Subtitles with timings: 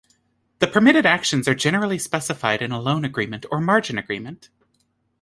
[0.57, 4.49] The permitted actions are generally specified in a loan agreement or margin agreement.